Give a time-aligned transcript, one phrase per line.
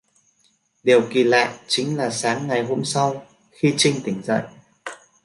[0.83, 4.41] Điều kỳ lạ chính là sáng ngày hôm sau khi trinh tỉnh dậy